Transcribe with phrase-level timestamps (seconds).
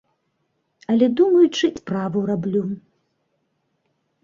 [0.93, 2.63] Але думаючы і справу раблю.